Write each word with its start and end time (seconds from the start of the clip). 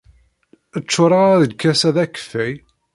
Ččureɣ-a 0.83 1.35
lkas-a 1.47 1.89
d 1.95 1.97
akeffay. 2.03 2.53